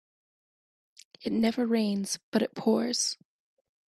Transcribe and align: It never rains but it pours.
It 1.21 1.31
never 1.31 1.67
rains 1.67 2.17
but 2.31 2.41
it 2.41 2.55
pours. 2.55 3.19